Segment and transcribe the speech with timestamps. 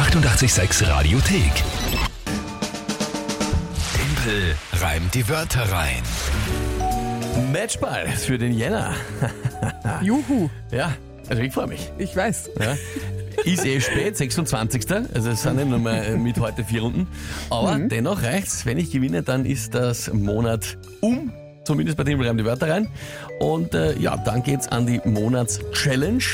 [0.00, 1.52] 886 Radiothek.
[3.94, 6.02] Tempel reimt die Wörter rein.
[7.52, 8.94] Matchball für den Jänner.
[10.02, 10.94] Juhu, Ja,
[11.28, 11.92] also ich freue mich.
[11.98, 12.48] ich weiß.
[12.58, 12.76] Ja.
[13.44, 14.90] Ist eh spät, 26.
[15.14, 17.06] Also es sind nicht nur mal mit heute vier Runden.
[17.50, 18.64] Aber dennoch reicht's.
[18.64, 21.30] Wenn ich gewinne, dann ist das Monat um.
[21.64, 22.88] Zumindest bei dem Reim die Wörter rein.
[23.38, 26.24] Und äh, ja, dann geht's an die Monats-Challenge.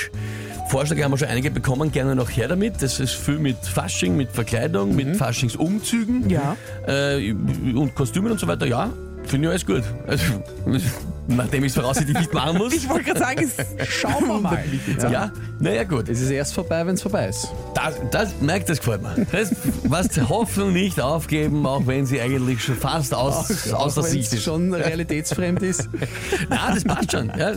[0.68, 2.82] Vorschläge haben wir schon einige bekommen, gerne noch her damit.
[2.82, 6.56] Das ist viel mit Fasching, mit Verkleidung, mit Faschingsumzügen Ja.
[6.86, 8.66] äh, und Kostümen und so weiter.
[8.66, 8.90] Ja,
[9.24, 9.82] finde ich alles gut.
[10.06, 10.24] Also,
[11.28, 12.72] nachdem ich es voraussichtlich nicht machen muss.
[12.76, 14.62] Ich wollte gerade sagen, es- schauen wir mal.
[15.10, 16.08] ja, naja gut.
[16.08, 17.48] Es ist erst vorbei, wenn es vorbei ist.
[17.74, 19.26] Das, das merkt, das gefällt mir.
[19.32, 19.50] Das,
[19.84, 24.42] was Hoffnung nicht aufgeben, auch wenn sie eigentlich schon fast aus, außer Auch Sicht ist.
[24.44, 25.88] schon realitätsfremd ist.
[26.48, 27.32] Nein, das passt schon.
[27.36, 27.52] Ja,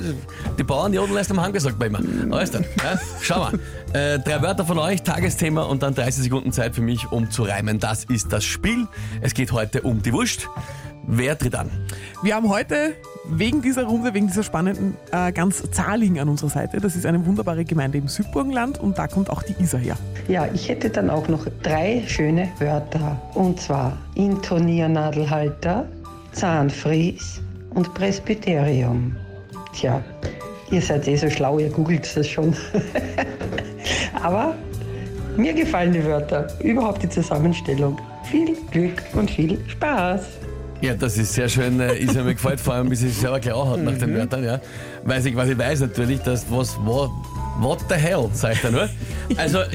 [0.57, 1.99] die Bauern jodeln erst am Hang gesagt bei mir.
[2.31, 2.63] Alles dann.
[2.83, 3.59] Ja, schau mal.
[3.93, 7.43] Äh, drei Wörter von euch, Tagesthema und dann 30 Sekunden Zeit für mich, um zu
[7.43, 7.79] reimen.
[7.79, 8.87] Das ist das Spiel.
[9.21, 10.47] Es geht heute um die Wurst.
[11.11, 11.71] Wer tritt an?
[12.21, 12.93] Wir haben heute
[13.27, 16.79] wegen dieser Runde, wegen dieser spannenden äh, ganz Zahling an unserer Seite.
[16.79, 19.97] Das ist eine wunderbare Gemeinde im Südburgenland und da kommt auch die Isar her.
[20.27, 23.19] Ja, ich hätte dann auch noch drei schöne Wörter.
[23.33, 25.87] Und zwar Intoniernadelhalter,
[26.31, 29.15] Zahnfries und Presbyterium.
[29.73, 30.03] Tja,
[30.69, 32.55] ihr seid eh so schlau, ihr googelt das schon.
[34.21, 34.53] Aber
[35.37, 37.99] mir gefallen die Wörter, überhaupt die Zusammenstellung.
[38.25, 40.21] Viel Glück und viel Spaß.
[40.81, 43.39] Ja, das ist sehr schön, äh, ist mir gefällt, vor allem, wie sie es selber
[43.41, 44.61] klar hat nach den Wörtern, ja.
[45.03, 47.11] Weil ich, weil ich weiß natürlich, dass was, what,
[47.59, 48.89] what the hell, sag ich da nur.
[49.35, 49.67] Also, äh,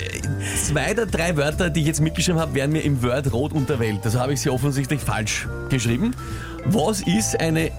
[0.63, 4.01] zwei der drei Wörter, die ich jetzt mitgeschrieben habe, werden mir im Word rot unterwählt.
[4.03, 6.13] Also habe ich sie offensichtlich falsch geschrieben.
[6.65, 7.71] Was ist eine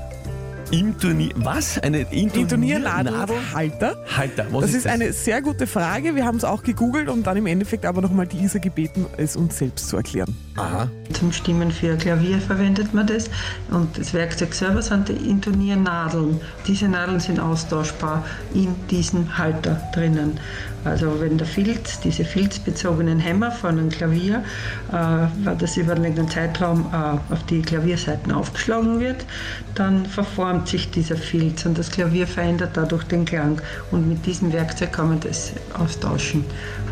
[0.71, 1.79] Intoni, was?
[1.79, 2.41] Eine Intoniernadel?
[2.41, 3.95] Intoniernadelhalter.
[4.15, 6.15] Halter, was Das ist ist eine sehr gute Frage.
[6.15, 9.35] Wir haben es auch gegoogelt und dann im Endeffekt aber nochmal die Isar gebeten, es
[9.35, 10.35] uns selbst zu erklären.
[10.55, 10.89] Aha.
[11.13, 13.29] Zum Stimmen für Klavier verwendet man das
[13.71, 16.39] und das Werkzeug selber sind die Intoniernadeln.
[16.67, 18.23] Diese Nadeln sind austauschbar
[18.53, 20.39] in diesem Halter drinnen.
[20.85, 24.43] Also wenn der Filz, diese filzbezogenen Hämmer von einem Klavier,
[24.91, 29.25] äh, weil das über einen längeren Zeitraum äh, auf die Klavierseiten aufgeschlagen wird,
[29.73, 33.61] dann verformt sich dieser Filz und das Klavier verändert dadurch den Klang.
[33.91, 36.45] Und mit diesem Werkzeug kann man das austauschen.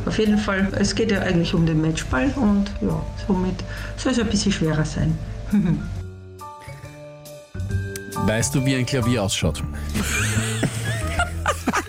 [0.05, 3.55] Auf jeden Fall, es geht ja eigentlich um den Matchball und ja, somit
[3.97, 5.17] soll es ein bisschen schwerer sein.
[8.25, 9.61] Weißt du, wie ein Klavier ausschaut?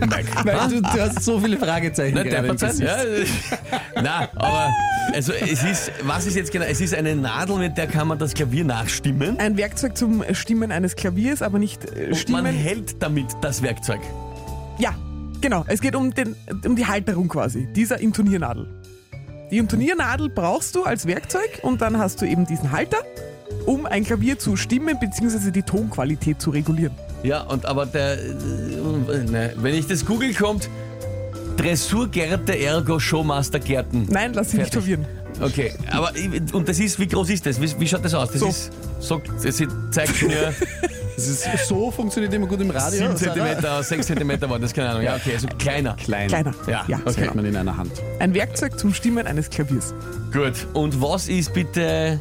[0.09, 0.27] Nein.
[0.45, 2.97] Weil du, du hast so viele Fragezeichen Nicht gerade im ja.
[4.03, 4.73] Nein, aber
[5.13, 6.65] also es ist, was ist jetzt genau?
[6.65, 9.39] Es ist eine Nadel, mit der kann man das Klavier nachstimmen.
[9.39, 12.47] Ein Werkzeug zum Stimmen eines Klaviers, aber nicht äh, Und man Stimmen.
[12.47, 14.01] hält damit das Werkzeug.
[14.79, 14.95] Ja,
[15.41, 15.65] genau.
[15.69, 16.35] Es geht um, den,
[16.65, 18.67] um die Halterung quasi, dieser Intoniernadel.
[19.51, 22.99] Die Intoniernadel brauchst du als Werkzeug und dann hast du eben diesen Halter,
[23.67, 25.51] um ein Klavier zu stimmen bzw.
[25.51, 26.95] die Tonqualität zu regulieren.
[27.25, 30.69] Ja, und aber der, äh, ne, wenn ich das google kommt,
[31.57, 34.07] Dressurgärte ergo Showmaster Gärten.
[34.11, 34.95] Nein, lass dich nicht Fertig.
[34.97, 35.07] verwirren.
[35.41, 36.13] Okay, aber
[36.53, 37.61] und das ist, wie groß ist das?
[37.61, 38.31] Wie, wie schaut das aus?
[38.31, 38.49] Das So.
[38.49, 38.71] ist,
[39.01, 39.57] so, das
[39.91, 40.55] zeigt mir
[41.17, 43.17] Das ist, so funktioniert immer gut im Radio.
[43.17, 43.83] 7 Sarah.
[43.83, 45.03] cm, 6 cm war das, keine Ahnung.
[45.05, 45.95] Ja, okay, also kleiner.
[45.95, 46.27] Klein.
[46.29, 46.53] Kleiner.
[46.67, 47.01] Ja, ja.
[47.05, 47.27] Das okay.
[47.27, 47.93] hält man in einer Hand.
[48.19, 49.95] Ein Werkzeug zum Stimmen eines Klaviers.
[50.33, 52.19] Gut, und was ist bitte.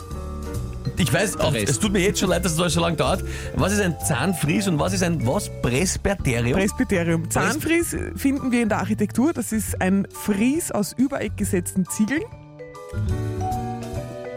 [0.98, 1.70] Ich weiß, auch, Rest.
[1.70, 3.24] es tut mir jetzt schon leid, dass es das so lange dauert.
[3.56, 5.50] Was ist ein Zahnfries und was ist ein was?
[5.62, 6.58] Presbyterium?
[6.60, 7.30] Presbyterium.
[7.30, 9.34] Zahnfries finden wir in der Architektur.
[9.34, 12.22] Das ist ein Fries aus übereck gesetzten Ziegeln.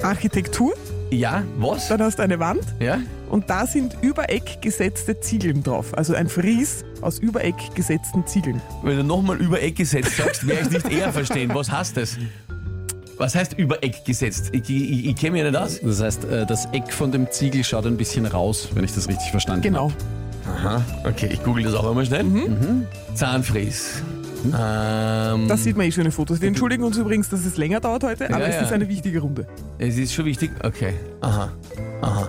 [0.03, 0.75] Architektur.
[1.11, 1.89] ja, was?
[1.89, 2.99] Dann hast du eine Wand Ja?
[3.28, 5.97] und da sind übereck gesetzte Ziegeln drauf.
[5.97, 8.61] Also ein Fries aus übereck gesetzten Ziegeln.
[8.83, 11.51] Wenn du nochmal über Eck gesetzt sagst, werde ich nicht eher verstehen.
[11.55, 12.17] Was heißt das?
[13.19, 14.50] Was heißt über Eck gesetzt?
[14.53, 15.81] Ich, ich, ich kenne mich ja nicht aus.
[15.82, 19.09] Das heißt, äh, das Eck von dem Ziegel schaut ein bisschen raus, wenn ich das
[19.09, 19.91] richtig verstanden Genau.
[20.47, 22.25] Aha, okay, ich google das auch einmal schnell.
[23.15, 24.03] Zahnfries.
[24.47, 26.41] Ähm, Das sieht man eh schöne Fotos.
[26.41, 28.60] Wir entschuldigen uns übrigens, dass es länger dauert heute, aber Ja, es ja.
[28.63, 29.47] ist eine wichtige Runde.
[29.78, 30.51] es ist schon wichtig.
[30.62, 31.51] Okay, aha,
[32.03, 32.28] aha.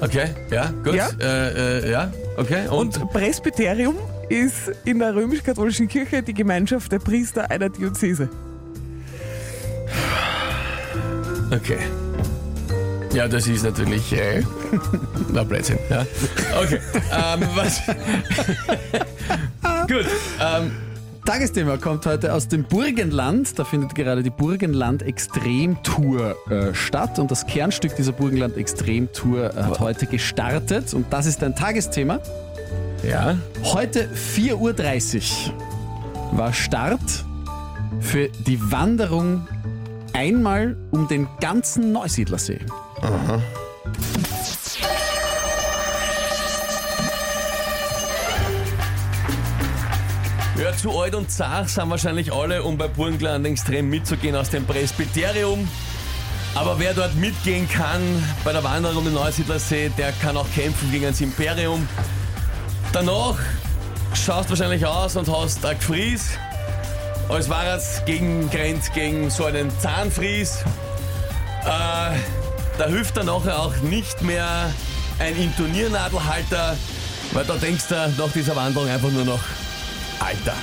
[0.00, 0.94] Okay, ja, gut.
[0.94, 1.08] Ja?
[1.20, 2.66] Äh, äh, ja, okay.
[2.68, 3.94] Und, Und Presbyterium
[4.28, 8.28] ist in der römisch-katholischen Kirche die Gemeinschaft der Priester einer Diözese.
[11.56, 11.78] Okay.
[13.12, 14.42] Ja, das ist natürlich äh,
[15.32, 15.78] na Blödsinn.
[15.88, 16.04] Ja.
[16.62, 16.80] Okay,
[17.10, 17.80] ähm, was?
[19.88, 20.04] Gut,
[20.40, 20.72] ähm,
[21.24, 23.58] Tagesthema kommt heute aus dem Burgenland.
[23.58, 29.62] Da findet gerade die Burgenland Extremtour äh, statt und das Kernstück dieser Burgenland Extremtour äh,
[29.62, 32.20] hat heute gestartet und das ist ein Tagesthema.
[33.02, 37.24] ja, Heute 4.30 Uhr war Start
[38.00, 39.46] für die Wanderung
[40.16, 42.60] einmal um den ganzen Neusiedlersee.
[50.58, 54.64] Ja, zu alt und zart sind wahrscheinlich alle, um bei Burgenland extrem mitzugehen aus dem
[54.64, 55.68] Presbyterium.
[56.54, 58.00] Aber wer dort mitgehen kann
[58.42, 61.86] bei der Wanderung um den Neusiedlersee, der kann auch kämpfen gegen das Imperium.
[62.92, 63.36] Danach
[64.14, 66.38] schaust wahrscheinlich aus und hast ein Gefries.
[67.28, 70.62] Als war es gegen Grenz gegen so einen Zahnfries.
[71.62, 72.16] Äh,
[72.78, 74.72] da hilft dann nachher auch nicht mehr
[75.18, 76.76] ein Intoniernadelhalter,
[77.32, 79.42] weil da denkst du nach dieser Wanderung einfach nur noch,
[80.20, 80.54] Alter.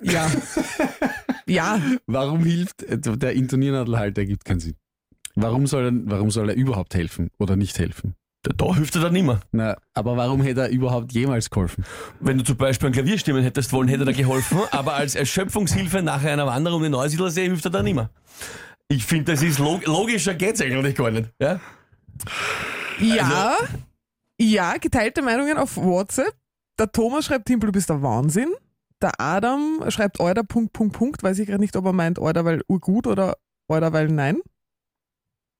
[0.00, 0.30] Ja.
[1.46, 4.20] ja, Warum hilft der Intoniernadelhalter?
[4.22, 4.76] Ergibt keinen Sinn.
[5.34, 8.14] Warum soll, er, warum soll er überhaupt helfen oder nicht helfen?
[8.48, 9.40] Da, da hilft er dann nicht mehr.
[9.52, 11.84] Na, aber warum hätte er überhaupt jemals geholfen?
[12.20, 15.14] Wenn du zum Beispiel ein Klavier stimmen hättest wollen, hätte er da geholfen, aber als
[15.14, 18.10] Erschöpfungshilfe nach einer Wanderung um den Neusiedlersee hilft er da nicht mehr.
[18.88, 21.30] Ich finde, das ist log logischer geht's eigentlich gar nicht.
[21.40, 21.60] Ja?
[22.98, 23.56] ja,
[24.40, 26.34] ja, geteilte Meinungen auf WhatsApp.
[26.78, 28.54] Der Thomas schreibt, Timpel, du bist der Wahnsinn.
[29.02, 31.22] Der Adam schreibt, Euder, Punkt, Punkt, Punkt.
[31.22, 33.36] Weiß ich gerade nicht, ob er meint, Euder, weil urgut oder
[33.68, 34.40] Euder, weil nein.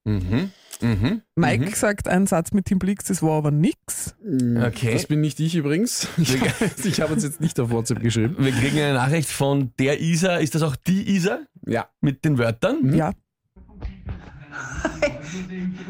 [0.04, 0.52] Mhm.
[0.80, 1.22] Mhm.
[1.36, 4.14] Mike sagt einen Satz mit Timpel X, das war aber nix.
[4.24, 4.92] Okay.
[4.92, 6.08] Das bin nicht ich übrigens.
[6.18, 6.36] Ich,
[6.84, 8.36] ich habe uns jetzt nicht auf WhatsApp geschrieben.
[8.38, 10.36] Wir kriegen eine Nachricht von der Isa.
[10.36, 11.88] Ist das auch die Isa Ja.
[12.00, 12.94] mit den Wörtern?
[12.94, 13.12] Ja.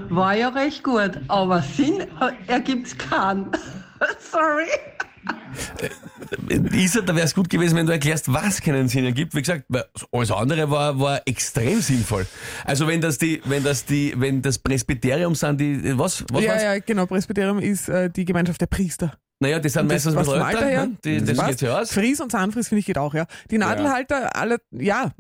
[0.09, 2.05] War ja recht gut, aber Sinn
[2.47, 3.51] ergibt's keinen.
[4.19, 4.67] Sorry.
[6.73, 9.35] Isa, da wäre es gut gewesen, wenn du erklärst, was keinen Sinn ergibt.
[9.35, 9.65] Wie gesagt,
[10.13, 12.27] alles andere war, war extrem sinnvoll.
[12.65, 16.53] Also wenn das die, wenn das die, wenn das Presbyterium sind, die, was, was ja,
[16.53, 16.63] war's?
[16.63, 17.07] ja, genau.
[17.07, 19.13] Presbyterium ist äh, die Gemeinschaft der Priester.
[19.41, 20.97] Naja, die sind Und das, meistens was bisschen Alter ne?
[21.05, 21.49] die, das passt.
[21.51, 21.93] geht ja aus.
[21.93, 23.27] Fries und Zahnfries finde ich geht auch, ja.
[23.51, 25.13] Die Nadelhalter, alle, ja.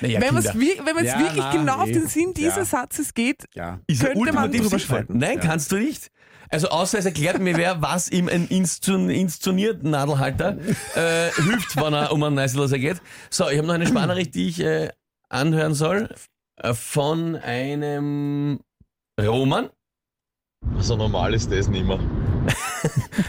[0.00, 1.92] Naja, wenn man es man's Ja, wirklich na, genau auf eh.
[1.92, 2.64] den Sinn dieses Ja.
[2.64, 3.80] Satzes geht, Ja.
[3.88, 5.16] Ja könnte man drüber streiten.
[5.18, 6.10] Nein, kannst du nicht.
[6.48, 10.56] Also außer es erklärt mir wer, was ihm ein inszenierten Nadelhalter
[10.94, 13.00] äh, hilft, wenn er um einen Neißloser geht.
[13.30, 14.90] So, ich habe noch eine Spannerricht, die ich äh,
[15.28, 16.14] anhören soll.
[16.56, 18.60] Äh, von einem
[19.20, 19.70] Roman.
[20.78, 22.00] So normal ist das nicht mehr.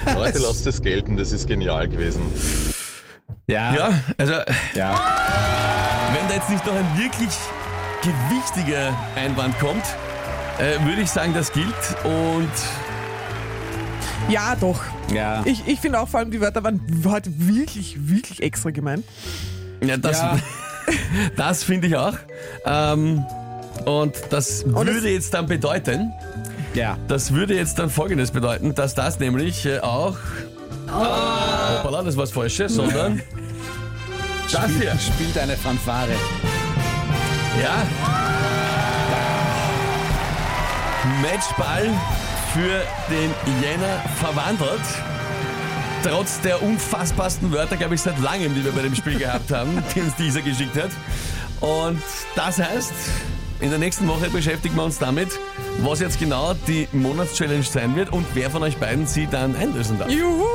[0.15, 2.21] Leute, lasst es gelten, das ist genial gewesen.
[3.47, 3.73] Ja.
[3.73, 4.33] Ja, also
[4.73, 4.99] ja.
[6.13, 7.35] wenn da jetzt nicht noch ein wirklich
[8.01, 9.83] gewichtiger Einwand kommt,
[10.59, 11.73] äh, würde ich sagen, das gilt.
[12.03, 12.51] Und
[14.29, 14.81] ja, doch.
[15.13, 15.41] ja.
[15.45, 19.03] Ich, ich finde auch vor allem, die Wörter waren heute wirklich, wirklich extra gemein.
[19.81, 20.37] Ja, das, Ja.
[21.35, 22.15] das finde ich auch.
[22.65, 23.23] Ähm,
[23.85, 26.11] und das Und würde jetzt dann bedeuten,
[26.73, 26.97] ja.
[27.07, 30.17] das würde jetzt dann folgendes bedeuten, dass das nämlich äh, auch.
[30.87, 33.21] Hoppala, das war das Falsche, sondern.
[34.49, 34.97] Das hier.
[34.97, 36.07] Spielt eine Fanfare.
[37.61, 37.85] Ja.
[41.21, 41.89] Matchball
[42.53, 44.81] für den Jänner verwandelt.
[46.03, 49.83] Trotz der unfassbarsten Wörter, glaube ich, seit langem, die wir bei dem Spiel gehabt haben,
[49.95, 50.91] die uns dieser geschickt hat.
[51.59, 52.01] Und
[52.35, 52.93] das heißt,
[53.59, 55.29] in der nächsten Woche beschäftigen wir uns damit,
[55.79, 59.97] was jetzt genau die Monatschallenge sein wird und wer von euch beiden sie dann einlösen
[59.97, 60.09] darf.
[60.09, 60.45] Juhu!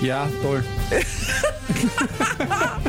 [0.00, 0.62] Ja, toll.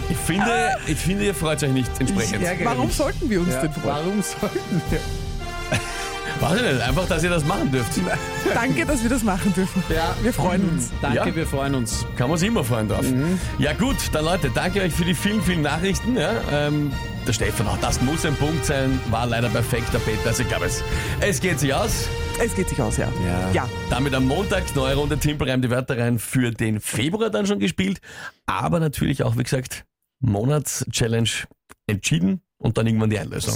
[0.09, 2.43] Ich finde, ich finde ihr freut euch nicht entsprechend.
[2.63, 3.85] Warum sollten wir uns Ja, denn freuen?
[3.85, 4.99] warum sollten wir?
[6.41, 7.91] Weiß ich nicht, einfach, dass ihr das machen dürft.
[8.53, 9.81] Danke, dass wir das machen dürfen.
[9.89, 10.15] Ja.
[10.21, 10.91] Wir freuen uns.
[11.01, 11.35] Danke, Ja.
[11.35, 12.05] wir freuen uns.
[12.17, 13.05] Kann man sich immer freuen drauf.
[13.57, 16.17] Ja gut, dann Leute, danke euch für die vielen, vielen Nachrichten.
[16.17, 16.91] Ja, ähm,
[17.25, 20.27] der Stefan, auch das muss ein Punkt sein, war leider perfekt, der Peter.
[20.27, 20.83] Also ich glaube, es,
[21.21, 22.07] es geht sich aus.
[22.43, 23.07] Es geht sich aus, ja.
[23.25, 23.51] Ja.
[23.53, 23.69] Ja.
[23.89, 27.99] Damit am Montag neue Runde Timpelreim die Wörter rein für den Februar dann schon gespielt.
[28.45, 29.85] Aber natürlich auch, wie gesagt,
[30.19, 31.29] Monatschallenge
[31.87, 33.55] entschieden und dann irgendwann die Einlösung.